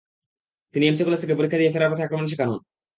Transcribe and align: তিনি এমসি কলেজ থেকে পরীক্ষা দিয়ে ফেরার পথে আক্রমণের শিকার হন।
তিনি 0.75 0.83
এমসি 0.85 1.03
কলেজ 1.05 1.19
থেকে 1.21 1.37
পরীক্ষা 1.37 1.59
দিয়ে 1.59 1.73
ফেরার 1.73 1.91
পথে 1.91 2.05
আক্রমণের 2.05 2.31
শিকার 2.31 2.47
হন। 2.47 2.59